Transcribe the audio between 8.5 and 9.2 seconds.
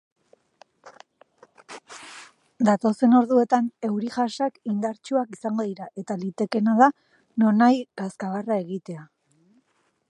egitea.